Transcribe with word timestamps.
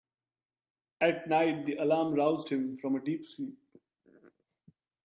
At 0.99 1.29
night 1.29 1.67
the 1.67 1.75
alarm 1.75 2.15
roused 2.15 2.49
him 2.49 2.75
from 2.75 2.95
a 2.95 2.99
deep 3.03 3.23
sleep. 3.23 3.59